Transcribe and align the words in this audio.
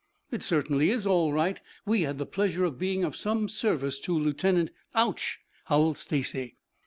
"It 0.31 0.41
certainly 0.41 0.89
is 0.89 1.05
all 1.05 1.31
right. 1.31 1.61
We 1.85 2.01
had 2.01 2.17
the 2.17 2.25
pleasure 2.25 2.63
of 2.65 2.79
being 2.79 3.03
of 3.03 3.15
some 3.15 3.47
service 3.47 3.99
to 3.99 4.17
Lieutenant" 4.17 4.71
"Ouch!" 4.95 5.37
howled 5.65 5.99
Stacy. 5.99 6.55